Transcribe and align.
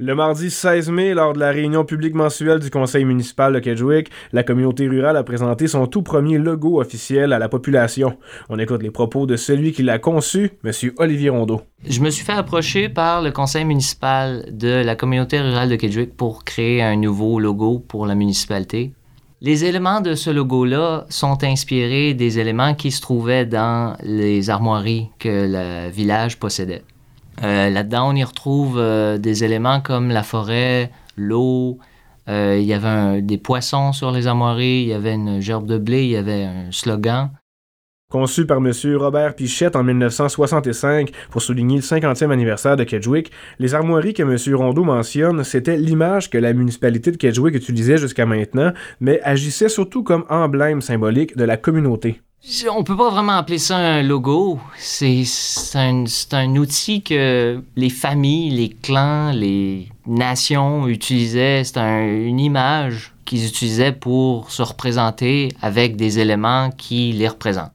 Le 0.00 0.16
mardi 0.16 0.50
16 0.50 0.90
mai, 0.90 1.14
lors 1.14 1.34
de 1.34 1.38
la 1.38 1.50
réunion 1.50 1.84
publique 1.84 2.16
mensuelle 2.16 2.58
du 2.58 2.68
conseil 2.68 3.04
municipal 3.04 3.52
de 3.52 3.60
Kedgewick, 3.60 4.10
la 4.32 4.42
communauté 4.42 4.88
rurale 4.88 5.16
a 5.16 5.22
présenté 5.22 5.68
son 5.68 5.86
tout 5.86 6.02
premier 6.02 6.36
logo 6.36 6.80
officiel 6.80 7.32
à 7.32 7.38
la 7.38 7.48
population. 7.48 8.18
On 8.48 8.58
écoute 8.58 8.82
les 8.82 8.90
propos 8.90 9.24
de 9.26 9.36
celui 9.36 9.70
qui 9.70 9.84
l'a 9.84 10.00
conçu, 10.00 10.50
M. 10.64 10.72
Olivier 10.98 11.30
Rondeau. 11.30 11.60
Je 11.88 12.00
me 12.00 12.10
suis 12.10 12.24
fait 12.24 12.32
approcher 12.32 12.88
par 12.88 13.22
le 13.22 13.30
conseil 13.30 13.64
municipal 13.64 14.44
de 14.50 14.82
la 14.84 14.96
communauté 14.96 15.40
rurale 15.40 15.68
de 15.68 15.76
Kedgewick 15.76 16.16
pour 16.16 16.42
créer 16.42 16.82
un 16.82 16.96
nouveau 16.96 17.38
logo 17.38 17.78
pour 17.78 18.04
la 18.06 18.16
municipalité. 18.16 18.94
Les 19.42 19.64
éléments 19.64 20.00
de 20.00 20.16
ce 20.16 20.30
logo-là 20.30 21.06
sont 21.08 21.44
inspirés 21.44 22.14
des 22.14 22.40
éléments 22.40 22.74
qui 22.74 22.90
se 22.90 23.00
trouvaient 23.00 23.46
dans 23.46 23.96
les 24.02 24.50
armoiries 24.50 25.10
que 25.20 25.28
le 25.28 25.88
village 25.92 26.40
possédait. 26.40 26.82
Euh, 27.42 27.70
là-dedans, 27.70 28.10
on 28.10 28.14
y 28.14 28.24
retrouve 28.24 28.78
euh, 28.78 29.18
des 29.18 29.44
éléments 29.44 29.80
comme 29.80 30.10
la 30.10 30.22
forêt, 30.22 30.90
l'eau. 31.16 31.78
Euh, 32.28 32.56
il 32.58 32.64
y 32.64 32.72
avait 32.72 33.20
des 33.22 33.38
poissons 33.38 33.92
sur 33.92 34.10
les 34.10 34.26
armoiries, 34.26 34.82
il 34.82 34.88
y 34.88 34.94
avait 34.94 35.14
une 35.14 35.40
gerbe 35.40 35.66
de 35.66 35.76
blé, 35.76 36.04
il 36.04 36.10
y 36.10 36.16
avait 36.16 36.44
un 36.44 36.72
slogan. 36.72 37.30
Conçu 38.10 38.46
par 38.46 38.58
M. 38.58 38.70
Robert 38.96 39.34
Pichette 39.34 39.74
en 39.76 39.82
1965 39.82 41.10
pour 41.30 41.42
souligner 41.42 41.76
le 41.76 41.82
50e 41.82 42.30
anniversaire 42.30 42.76
de 42.76 42.84
Kedgewick, 42.84 43.32
les 43.58 43.74
armoiries 43.74 44.14
que 44.14 44.22
M. 44.22 44.54
Rondeau 44.54 44.84
mentionne, 44.84 45.42
c'était 45.42 45.76
l'image 45.76 46.30
que 46.30 46.38
la 46.38 46.52
municipalité 46.52 47.10
de 47.10 47.16
Kedgewick 47.16 47.56
utilisait 47.56 47.98
jusqu'à 47.98 48.24
maintenant, 48.24 48.72
mais 49.00 49.20
agissait 49.22 49.68
surtout 49.68 50.04
comme 50.04 50.24
emblème 50.28 50.80
symbolique 50.80 51.36
de 51.36 51.44
la 51.44 51.56
communauté. 51.56 52.20
On 52.70 52.84
peut 52.84 52.96
pas 52.96 53.08
vraiment 53.08 53.32
appeler 53.32 53.58
ça 53.58 53.76
un 53.78 54.02
logo. 54.02 54.60
C'est 54.76 55.24
un, 55.74 56.04
un, 56.32 56.56
outil 56.56 57.02
que 57.02 57.62
les 57.74 57.88
familles, 57.88 58.50
les 58.50 58.68
clans, 58.68 59.32
les 59.32 59.88
nations 60.06 60.86
utilisaient. 60.86 61.64
C'est 61.64 61.78
une 61.78 62.40
image 62.40 63.14
qu'ils 63.24 63.46
utilisaient 63.46 63.92
pour 63.92 64.50
se 64.50 64.60
représenter 64.60 65.48
avec 65.62 65.96
des 65.96 66.18
éléments 66.18 66.70
qui 66.70 67.12
les 67.12 67.28
représentent. 67.28 67.72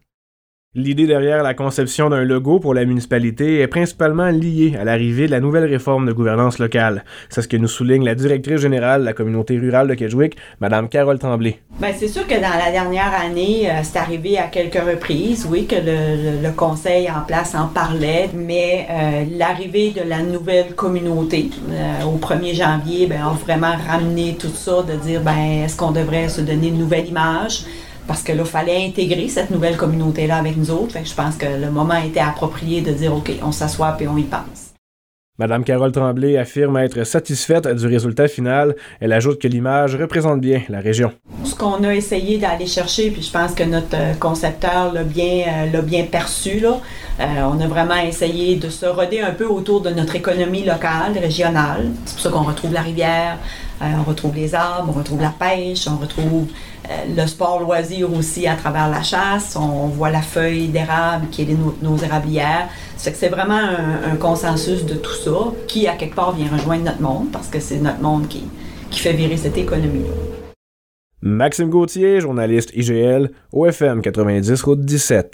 L'idée 0.75 1.07
derrière 1.07 1.41
la 1.41 1.55
conception 1.55 2.11
d'un 2.11 2.23
logo 2.23 2.59
pour 2.59 2.75
la 2.75 2.85
municipalité 2.85 3.59
est 3.59 3.67
principalement 3.67 4.29
liée 4.29 4.77
à 4.79 4.83
l'arrivée 4.83 5.25
de 5.25 5.31
la 5.31 5.39
nouvelle 5.39 5.65
réforme 5.65 6.05
de 6.05 6.13
gouvernance 6.13 6.59
locale. 6.59 7.05
C'est 7.29 7.41
ce 7.41 7.47
que 7.47 7.57
nous 7.57 7.67
souligne 7.67 8.05
la 8.05 8.13
directrice 8.13 8.61
générale 8.61 9.01
de 9.01 9.05
la 9.05 9.13
communauté 9.13 9.57
rurale 9.57 9.87
de 9.87 9.95
Kedgewick, 9.95 10.35
Mme 10.59 10.87
Carole 10.87 11.17
Tremblay. 11.17 11.59
Bien, 11.79 11.89
c'est 11.97 12.07
sûr 12.07 12.27
que 12.27 12.35
dans 12.35 12.55
la 12.63 12.71
dernière 12.71 13.11
année, 13.19 13.67
euh, 13.67 13.79
c'est 13.81 13.97
arrivé 13.97 14.37
à 14.37 14.43
quelques 14.43 14.75
reprises, 14.79 15.47
oui, 15.49 15.65
que 15.65 15.73
le, 15.73 16.51
conseil 16.51 17.09
en 17.09 17.21
place 17.21 17.55
en 17.55 17.69
parlait, 17.69 18.29
mais 18.35 18.85
euh, 18.91 19.25
l'arrivée 19.39 19.89
de 19.89 20.07
la 20.07 20.21
nouvelle 20.21 20.75
communauté 20.75 21.49
euh, 21.71 22.03
au 22.03 22.19
1er 22.19 22.53
janvier 22.53 23.07
ben, 23.07 23.23
a 23.23 23.31
vraiment 23.31 23.73
ramené 23.87 24.37
tout 24.39 24.53
ça, 24.53 24.83
de 24.83 24.93
dire, 24.97 25.21
ben, 25.21 25.63
est-ce 25.63 25.75
qu'on 25.75 25.91
devrait 25.91 26.29
se 26.29 26.41
donner 26.41 26.67
une 26.67 26.77
nouvelle 26.77 27.07
image? 27.07 27.63
Parce 28.09 28.23
que 28.23 28.31
là, 28.31 28.41
il 28.43 28.49
fallait 28.49 28.87
intégrer 28.87 29.29
cette 29.29 29.51
nouvelle 29.51 29.77
communauté-là 29.77 30.37
avec 30.37 30.57
nous 30.57 30.71
autres. 30.71 30.93
Fait 30.93 31.05
je 31.05 31.13
pense 31.13 31.35
que 31.35 31.45
le 31.45 31.69
moment 31.69 31.93
était 31.93 32.19
approprié 32.19 32.81
de 32.81 32.91
dire, 32.91 33.15
OK, 33.15 33.31
on 33.43 33.51
s'assoit 33.51 33.95
et 33.99 34.07
on 34.07 34.17
y 34.17 34.23
pense. 34.23 34.68
Madame 35.39 35.63
Carole 35.63 35.93
Tremblay 35.93 36.37
affirme 36.37 36.75
être 36.75 37.05
satisfaite 37.05 37.65
du 37.65 37.87
résultat 37.87 38.27
final. 38.27 38.75
Elle 38.99 39.13
ajoute 39.13 39.39
que 39.41 39.47
l'image 39.47 39.95
représente 39.95 40.41
bien 40.41 40.63
la 40.67 40.81
région. 40.81 41.13
Ce 41.45 41.55
qu'on 41.55 41.81
a 41.85 41.95
essayé 41.95 42.37
d'aller 42.37 42.67
chercher, 42.67 43.09
puis 43.09 43.21
je 43.21 43.31
pense 43.31 43.53
que 43.53 43.63
notre 43.63 43.95
euh, 43.95 44.13
concepteur 44.15 44.91
l'a 44.93 45.03
bien, 45.03 45.69
euh, 45.73 45.81
bien 45.81 46.03
perçu, 46.03 46.61
euh, 46.65 47.23
on 47.49 47.57
a 47.61 47.67
vraiment 47.67 47.95
essayé 47.95 48.57
de 48.57 48.67
se 48.67 48.85
roder 48.85 49.21
un 49.21 49.31
peu 49.31 49.45
autour 49.45 49.79
de 49.79 49.91
notre 49.91 50.17
économie 50.17 50.65
locale, 50.65 51.17
régionale. 51.17 51.89
C'est 52.05 52.15
pour 52.15 52.23
ça 52.23 52.29
qu'on 52.31 52.43
retrouve 52.43 52.73
la 52.73 52.81
rivière, 52.81 53.37
on 53.81 54.03
retrouve 54.03 54.35
les 54.35 54.53
arbres, 54.53 54.93
on 54.93 54.97
retrouve 54.99 55.21
la 55.21 55.33
pêche, 55.39 55.87
on 55.87 55.95
retrouve 55.95 56.47
le 57.15 57.27
sport 57.27 57.61
loisir 57.61 58.11
aussi 58.13 58.45
à 58.45 58.55
travers 58.55 58.89
la 58.89 59.03
chasse. 59.03 59.55
On, 59.55 59.87
voit 59.87 60.09
la 60.09 60.21
feuille 60.21 60.67
d'érable 60.67 61.27
qui 61.31 61.43
est 61.43 61.45
nos, 61.45 61.77
nos 61.81 61.97
érablières. 61.97 62.67
C'est 62.97 63.29
vraiment 63.29 63.53
un, 63.55 64.17
consensus 64.17 64.85
de 64.85 64.95
tout 64.95 65.13
qui, 65.67 65.87
à 65.87 65.95
quelque 65.95 66.15
part, 66.15 66.33
vient 66.33 66.47
rejoindre 66.51 66.85
notre 66.85 67.01
monde 67.01 67.31
parce 67.31 67.47
que 67.47 67.59
c'est 67.59 67.79
notre 67.79 68.01
monde 68.01 68.27
qui, 68.27 68.43
qui 68.89 68.99
fait 68.99 69.13
virer 69.13 69.37
cette 69.37 69.57
économie-là. 69.57 70.13
Maxime 71.21 71.69
Gauthier, 71.69 72.21
journaliste 72.21 72.71
IGL, 72.73 73.29
OFM 73.51 74.01
90 74.01 74.61
Route 74.63 74.79
17. 74.79 75.27